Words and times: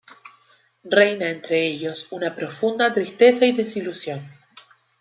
Reina 0.97 1.29
entre 1.29 1.67
ellos 1.67 2.07
una 2.09 2.35
profunda 2.35 2.91
tristeza 2.91 3.45
y 3.45 3.51
desilusión. 3.51 4.25